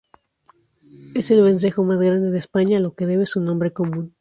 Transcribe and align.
Es 1.13 1.29
el 1.29 1.43
vencejo 1.43 1.83
más 1.83 2.01
grande 2.01 2.31
de 2.31 2.39
España, 2.39 2.77
a 2.77 2.81
lo 2.81 2.95
que 2.95 3.05
debe 3.05 3.27
su 3.27 3.39
nombre 3.39 3.69
común. 3.71 4.09